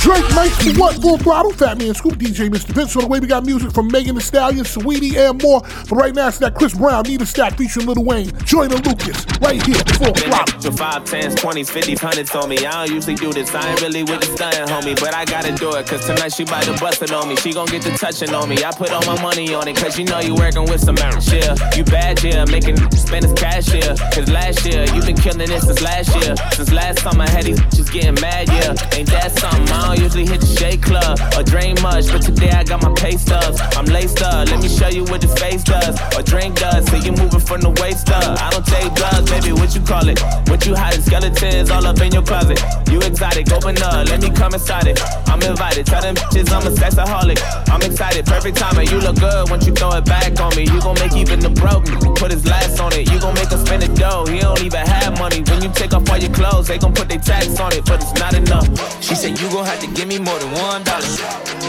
[0.00, 1.00] Drake Mike what?
[1.00, 2.74] Full throttle, Fatman Scoop, DJ Mr.
[2.74, 2.92] Vince.
[2.92, 5.60] So the way we got music from Megan Thee Stallion, Saweetie, and more.
[5.88, 9.24] But right now it's that Chris Brown, Need a Stack featuring Lil Wayne, Joyner Lucas,
[9.40, 10.60] right here, full throttle.
[10.60, 12.58] To five, tens, twenties, fifties, hundreds on me.
[12.66, 13.54] I don't usually do this.
[13.54, 14.98] I ain't really with the stunning, homie.
[14.98, 17.36] But I gotta do it, cause tonight she bout to bust it on me.
[17.36, 18.64] She gon' get the touching on me.
[18.64, 21.48] I put all my money on it, cause you know you working with some shit.
[21.76, 23.94] You bad, yeah, making spend his cash, yeah.
[24.12, 26.34] Cause last year, you been killing it since last year.
[26.52, 28.74] Since last summer, had these bitches getting mad, yeah.
[28.92, 29.68] Ain't that something?
[29.70, 32.92] I don't usually hit the shade club or drain much, but today I got my
[32.94, 33.60] pay stubs.
[33.76, 36.84] I'm laced up, let me show you what this face does or drink does.
[36.86, 38.38] See you moving from the waist up.
[38.40, 40.20] I don't take drugs, baby, what you call it?
[40.48, 41.02] What you hiding?
[41.02, 42.60] Skeletons all up in your closet.
[42.90, 45.00] You exotic, open up, let me come inside it.
[45.28, 47.40] I'm invited, tell them bitches I'm a sexaholic.
[47.68, 48.88] I'm excited, perfect timing.
[48.88, 50.64] You look good once you throw it back on me.
[50.64, 53.10] You gon' make even the broke put his last on it.
[53.10, 54.26] You gon' make us spend the dough.
[54.26, 55.42] He don't even have money.
[55.42, 58.02] When you take off all your clothes, they gon' put their tax on it, but
[58.02, 58.66] it's not enough.
[59.02, 61.06] She said you gon' have to give me more than one dollar.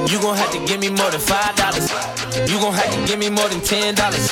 [0.07, 1.89] You gon' have to give me more than five dollars.
[2.49, 4.31] You gon' have to give me more than ten dollars.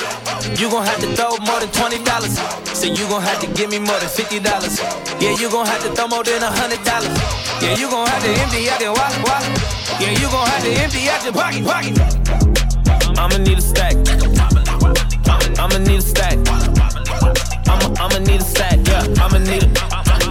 [0.60, 2.38] You gon' have to throw more than twenty dollars.
[2.76, 4.78] Say you gon' have to give me more than fifty dollars.
[5.20, 7.16] Yeah, you gon' have to throw more than a hundred dollars.
[7.62, 9.50] Yeah, you gon' have to empty out your wallet, wallet.
[10.00, 11.94] Yeah, you gon' have to empty out your pocket, pocket.
[13.18, 13.96] I'ma need a stack.
[15.58, 16.36] I'ma need a stack.
[17.66, 18.78] I'ma I'ma need a stack.
[18.86, 19.68] Yeah, I'ma need a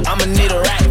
[0.07, 0.84] I'ma need a rack.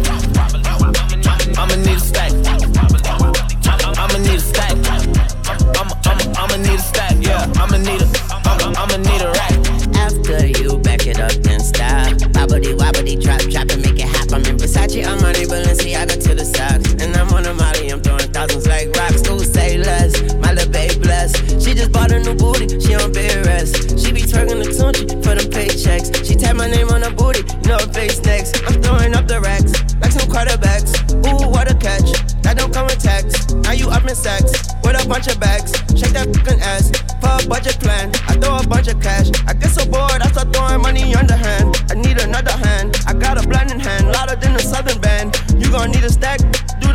[6.55, 7.15] I'ma need a stack.
[7.19, 9.59] Yeah, I'ma need a I'ma I'ma need a rack.
[9.99, 12.15] After you back it up in style.
[12.31, 14.31] Wobbly wobbly drop, drop and make it hop.
[14.31, 16.93] I'm in Versace, Armani, Balenciaga to the socks.
[17.03, 19.27] And I'm on a Molly, I'm throwing thousands like rocks.
[19.27, 20.15] Who say less?
[20.35, 21.61] My little babe blessed.
[21.61, 23.99] She just bought a new booty, she on bed rest.
[23.99, 26.23] She be twerking the tunchi for them paychecks.
[26.25, 28.63] She tap my name on her booty, you know her face next.
[28.63, 30.95] I'm throwing up the racks, like some quarterbacks.
[31.19, 32.15] Ooh, what a catch.
[32.43, 33.54] That don't come with tax.
[33.75, 34.51] You up in sex
[34.83, 35.71] with a bunch of bags.
[35.99, 38.09] Shake that fucking ass for a budget plan.
[38.27, 39.27] I throw a bunch of cash.
[39.47, 41.75] I get so bored, I start throwing money underhand.
[41.91, 42.95] I need another hand.
[43.05, 45.35] I got a blinding hand, louder than a southern band.
[45.57, 46.39] You gon' need a stack,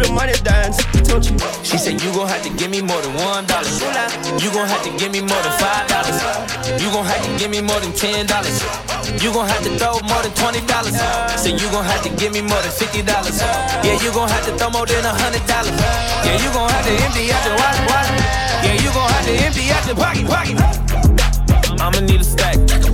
[0.01, 0.80] the money dance.
[1.05, 1.36] Don't you?
[1.62, 3.68] She said you gon' have to give me more than one dollar.
[4.40, 6.18] You gon' have to give me more than five dollars.
[6.80, 8.59] You gon' have to give me more than ten dollars.
[9.22, 10.96] You gon' have to throw more than twenty dollars.
[11.36, 13.40] Say you gon' have to give me more than fifty dollars.
[13.84, 15.76] Yeah, you gon' have to throw more than a hundred dollars.
[16.24, 18.16] Yeah, you gon' have to empty out your wallet, wallet.
[18.64, 20.57] Yeah, you gon' have to empty out your pocket, pocket.
[21.80, 22.89] I'ma need a stack.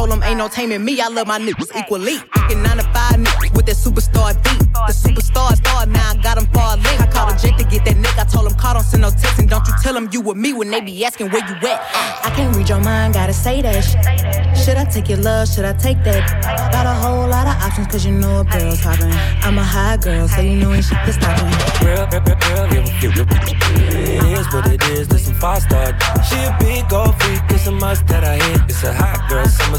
[0.00, 0.98] Told him ain't no taming me.
[1.00, 2.16] I love my niggas equally.
[2.32, 4.60] Fucking nine to five niggas with that superstar beat.
[4.88, 7.00] The superstar star, now I got him far link.
[7.04, 8.20] I called a Jake to get that nigga.
[8.20, 10.38] I told him call, don't send no text, and don't you tell him you with
[10.38, 11.78] me when they be asking where you at.
[12.24, 14.56] I can't read your mind, gotta say that shit.
[14.56, 15.48] Should I take your love?
[15.48, 16.22] Should I take that?
[16.72, 19.12] Got a whole lot of options, cause you know a girl's poppin'.
[19.44, 21.52] I'm a high girl, so you know ain't shit to stop me.
[24.00, 25.92] It is what it is, this some five star.
[26.24, 28.62] She a big gold freak, it's a must that I hit.
[28.68, 29.78] It's a hot girl summer,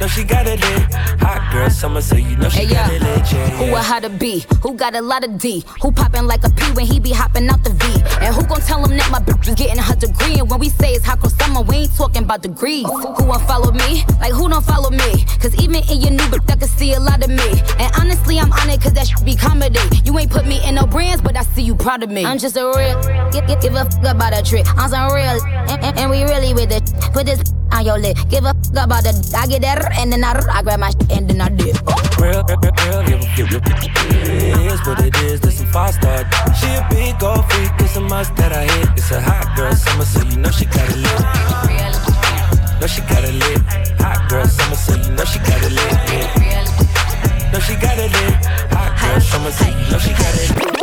[0.00, 0.92] Know she got it lit.
[1.22, 2.96] Hot girl summer, so you know she Hey, got yeah.
[2.96, 3.32] it lit.
[3.32, 4.44] Yeah, Who a how to be?
[4.62, 5.64] Who got a lot of D?
[5.82, 8.02] Who poppin' like a P when he be hopping out the V?
[8.24, 10.34] And who gon' tell him that my bitch is getting her degree?
[10.40, 12.84] And when we say it's hot girl summer, we ain't talking about degrees.
[12.86, 14.04] Who won't follow me?
[14.20, 15.24] Like who don't follow me?
[15.40, 17.48] Cause even in your new bitch, I can see a lot of me.
[17.78, 19.78] And honestly, I'm on it cause that should be comedy.
[20.04, 22.24] You ain't put me in no brands, but I see you proud of me.
[22.26, 24.66] I'm just a real, give, give, give a fuck about a trick.
[24.76, 25.38] I'm some real,
[25.70, 26.82] and, and, and we really with it.
[27.12, 27.40] Put this
[27.74, 28.16] on your lip.
[28.28, 31.28] Give a about the, I get that, and then I, I grab my shit and
[31.28, 31.76] then I dip.
[32.18, 33.62] Real, real, real, real, real, real.
[34.24, 36.24] It is what it is, this some five star.
[36.54, 38.88] She a big gold freak, it's a must that I hit.
[38.96, 41.20] It's a hot girl summer, so you know she got it lit.
[42.80, 43.58] Know she got it lit.
[44.00, 45.92] Hot girl summer, so you know she got it lit.
[47.52, 48.34] Know she got it lit.
[48.70, 50.73] Hot girl summer, so you know she got it lit.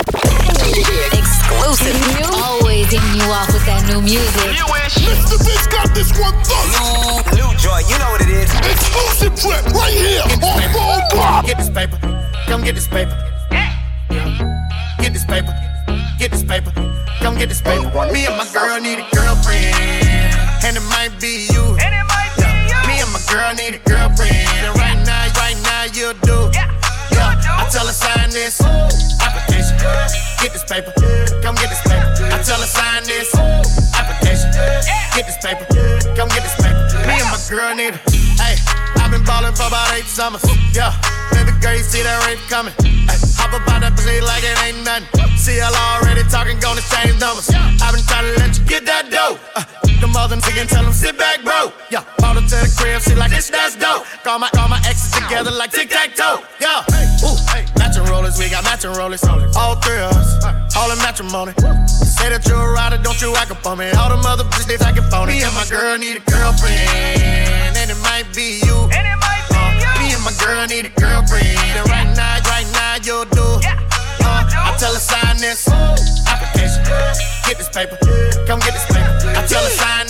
[3.95, 5.03] Off with that new music.
[5.03, 5.37] Mr.
[5.43, 7.35] Vince got this one thus.
[7.35, 8.51] New joy, you know what it is.
[8.53, 10.39] Exclusive trip right here on
[10.71, 11.45] Phone Pop.
[11.45, 11.97] Get this paper.
[12.47, 13.15] Come get this paper.
[14.99, 15.53] Get this paper.
[16.17, 16.71] Get this paper.
[17.19, 17.89] Come get this paper.
[18.11, 19.75] Me and my girl need a girlfriend.
[20.63, 21.75] And it might be you.
[21.77, 22.05] Yeah.
[22.87, 24.31] Me and my girl need a girlfriend.
[24.31, 26.49] And right now, right now, you do.
[26.53, 26.69] Yeah.
[27.11, 29.77] I tell her sign this application.
[30.41, 30.93] Get this paper.
[31.41, 32.29] Come get this paper.
[32.31, 33.50] I tell her sign this application.
[35.15, 35.65] Get this paper.
[36.15, 36.79] Come get this paper.
[37.07, 37.99] Me and my girl need a.
[38.39, 38.55] Hey,
[39.01, 40.43] I've been ballin' for about eight summers.
[40.73, 40.95] Yeah.
[41.31, 42.73] Baby girl, you see that rape coming.
[43.09, 45.07] Ay, hop up out that pussy like it ain't nothing.
[45.37, 47.49] See y'all already talking, gonna change numbers.
[47.51, 49.39] I've been trying to let you get that dough.
[49.55, 51.71] Uh, mother nigga tell him sit back, bro.
[51.89, 54.05] Yeah, brought her to the crib, she like, this that's dope.
[54.23, 56.43] Call my, all my exes together like tic tac toe.
[56.59, 56.83] Yeah,
[57.23, 59.23] ooh, hey, matching rollers, we got matching rollers.
[59.23, 61.53] All three of us, all in matrimony.
[61.87, 63.89] Say that you're a rider, don't you act up on me.
[63.91, 65.39] All them other bitches, they acting phony.
[65.39, 68.77] Me and my girl need a girlfriend, and it might be you.
[68.93, 71.47] and it might Uh, me and my girl need a girlfriend,
[71.77, 73.41] and right now, right now, you'll do.
[73.41, 75.67] Uh, I tell her sign this
[76.29, 76.83] application.
[77.47, 77.97] Get this paper.
[78.47, 79.33] Come get this paper.
[79.35, 80.00] I tell her sign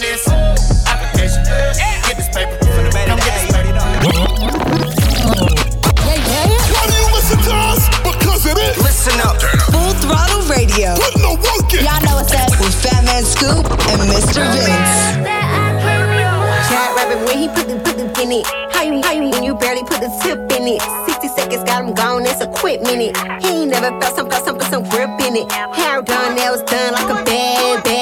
[19.82, 20.82] barely put the tip in it?
[21.05, 23.15] 60 seconds got him gone, that's a quick minute.
[23.41, 25.51] He ain't never felt some felt some put some grip in it.
[25.51, 28.01] Hair done, nails done like a bad, bad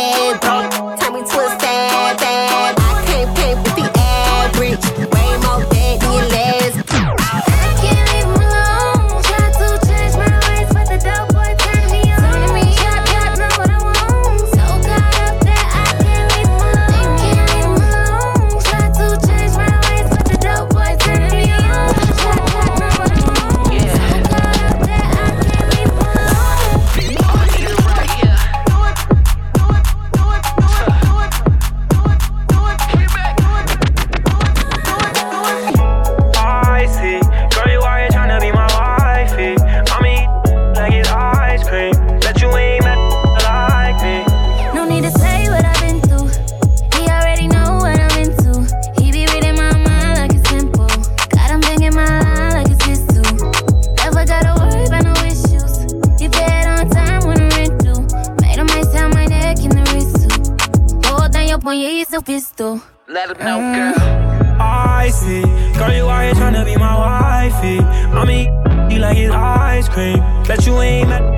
[63.20, 64.62] Let him know, girl.
[64.62, 65.42] I see.
[65.78, 67.80] Girl, you out here tryna be my wifey.
[68.16, 70.20] I'ma you like it's ice cream.
[70.48, 71.29] Bet you ain't met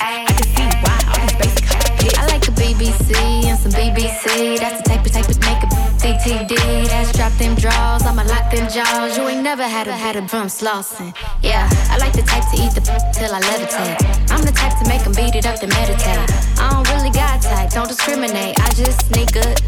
[0.00, 2.18] I can see why all these basic hits.
[2.18, 3.10] I like a BBC
[3.46, 4.58] and some BBC.
[4.58, 5.68] That's the type of type of make a
[5.98, 6.88] CTD.
[6.88, 9.16] That's drop them draws, I'ma lock them jaws.
[9.16, 11.14] You ain't never had a had a drum slossing.
[11.42, 12.80] Yeah, I like the type to eat the
[13.14, 14.30] till I levitate.
[14.30, 16.30] I'm the type to make them beat it up to meditate.
[16.58, 18.58] I don't really got type, don't discriminate.
[18.60, 19.60] I just sneak good.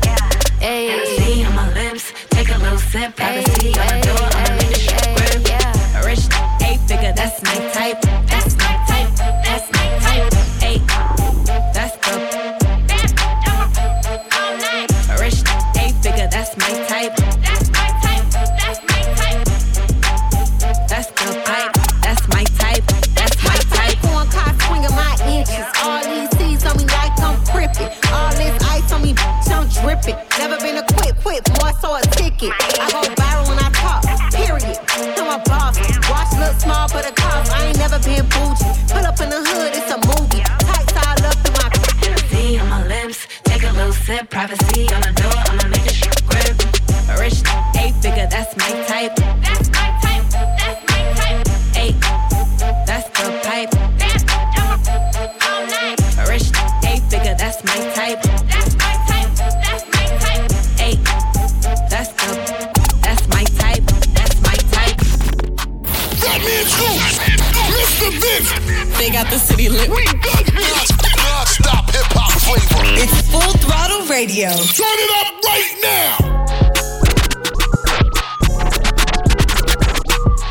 [0.61, 1.45] Hey.
[1.45, 3.17] On my lips, take a little sip.
[3.17, 5.43] Privacy on the door, on the leadership grip.
[5.97, 6.25] A rich
[6.63, 8.01] eight figure, that's my type.
[8.01, 8.30] That's my type.
[32.43, 32.53] A.
[32.81, 34.77] I go viral when I talk, period.
[35.17, 35.77] To my boss,
[36.09, 37.53] watch look small, but a cost.
[37.53, 38.73] I ain't never been bougie.
[38.89, 40.43] Pull up in the hood, it's a movie.
[40.69, 41.69] Tights all up through my
[42.31, 44.31] See on my lips, take a little sip.
[44.31, 45.10] Privacy on the
[74.21, 74.51] Radio.
[74.51, 76.13] Turn it up right now.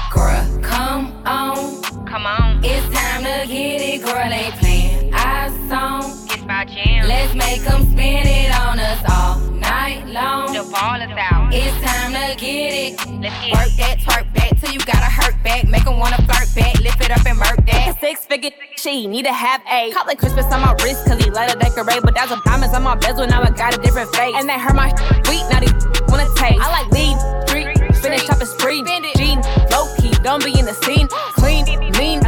[0.09, 1.83] Girl, come on.
[2.07, 2.65] Come on.
[2.65, 4.15] It's time to get it, girl.
[4.15, 6.01] Ain't playing our song.
[6.31, 7.07] It's my jam.
[7.07, 10.51] Let's make them spin it on us all night long.
[10.51, 11.53] The ball is out.
[11.53, 12.97] It's time to get it.
[13.21, 15.67] Let's get Work that, twerk back till you gotta hurt back.
[15.67, 16.79] Make them wanna flirt back.
[16.79, 17.97] Lift it up and murk that.
[17.99, 19.93] Six figure, she need to have eight.
[19.93, 22.01] Call it Christmas on my wrist, cause he let her decorate.
[22.03, 24.35] But that's a diamonds on my bezel, now I got a different face.
[24.37, 24.89] And they hurt my
[25.25, 25.73] sweet, now these
[26.07, 26.61] wanna taste.
[26.61, 28.83] I like lean, street, finish shopping spree.
[29.15, 29.41] Jean,
[29.71, 31.07] low key, don't be in the scene.
[31.35, 31.65] Clean,
[31.97, 32.21] mean,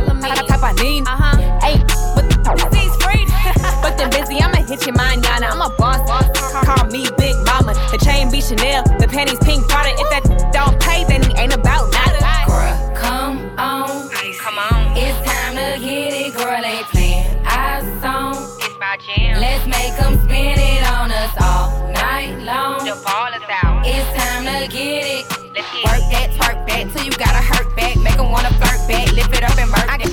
[0.52, 1.08] type I need.
[1.08, 1.38] Uh huh.
[1.64, 1.78] Hey,
[2.16, 3.24] but the these free.
[3.82, 5.48] but then busy, I'ma hit your manana.
[5.48, 6.04] I'm a boss,
[6.66, 7.74] call me Big Mama.
[7.92, 9.92] The chain be Chanel, the panties pink Prada.
[9.96, 11.71] If that don't pay, then it ain't about
[19.06, 19.40] jam.
[19.40, 22.86] Let's make them spin it on us all night long.
[22.86, 23.86] The ball is out.
[23.86, 25.26] It's time to get it.
[25.54, 27.98] Let's get Work that, twerk back till you gotta hurt back.
[27.98, 29.12] Make them wanna flirt back.
[29.12, 30.12] Lift it up and murk it.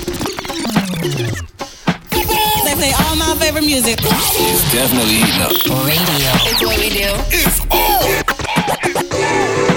[2.65, 3.99] They play all my favorite music.
[4.01, 5.51] It's definitely heating up.
[5.85, 6.31] Radio.
[6.49, 7.09] It's what we do.
[7.31, 9.68] It's all.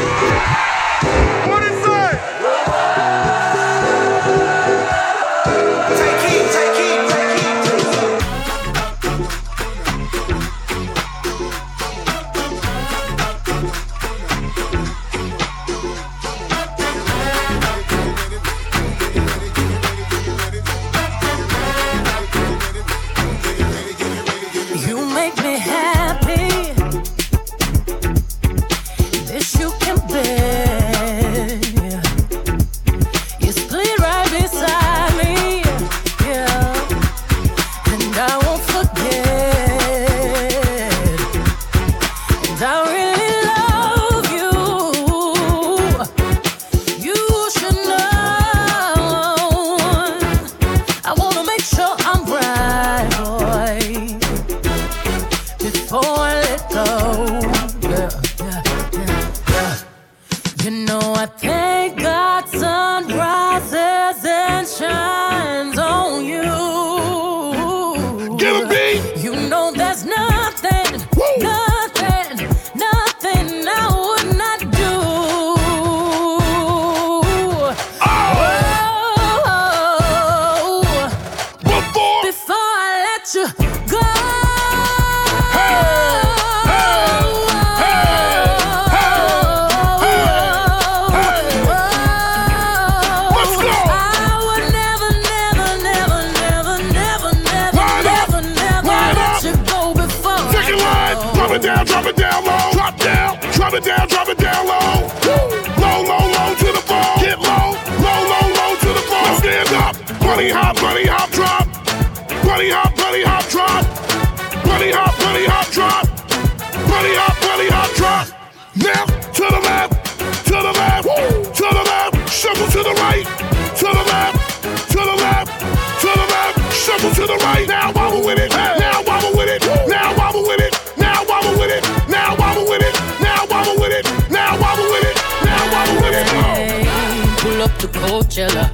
[138.03, 138.67] Coachella.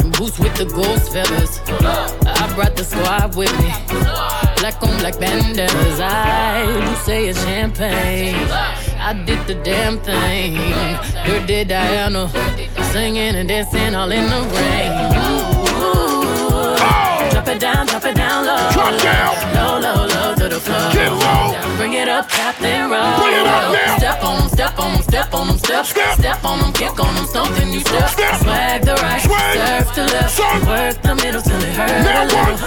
[0.00, 1.60] And boots with the ghost feathers.
[2.40, 3.70] I brought the squad with me.
[4.60, 6.00] Black on black bandanas.
[6.00, 8.34] I you say it's champagne.
[8.98, 10.54] I did the damn thing.
[11.26, 12.28] Dirty Diana.
[12.92, 15.25] Singing and dancing all in the rain.
[17.46, 18.70] Drop it down, drop it down low.
[18.72, 19.54] Drop down.
[19.54, 20.90] Low, low, low to the floor.
[20.90, 21.54] Get low.
[21.76, 23.22] Bring it up, Captain Roll.
[23.22, 23.98] Bring it up now.
[23.98, 25.86] Step on them, step on them, step on them, step.
[25.86, 28.10] Step, on them, kick on them, something you step.
[28.10, 29.54] Swag the right, Swag.
[29.62, 30.66] serve to left.
[30.66, 32.02] Work the middle till it hurt.
[32.02, 32.58] Now what?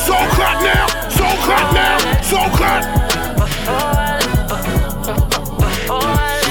[0.00, 0.88] So clap now.
[1.12, 1.98] So clap now.
[2.24, 2.82] So clap.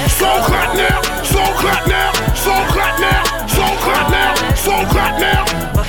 [0.06, 1.02] So clap now.
[1.26, 2.12] So clap now.
[2.38, 3.22] So clap now.
[3.48, 4.54] So clap now.
[4.54, 5.81] So clap now.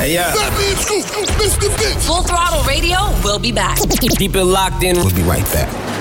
[0.00, 0.32] Hey, yeah.
[0.32, 1.04] Fatman Scoop,
[1.36, 1.68] Mr.
[1.78, 2.06] Vince.
[2.06, 3.78] Full Throttle Radio We'll be back.
[4.18, 4.96] Keep it locked in.
[4.96, 5.99] We'll be right back.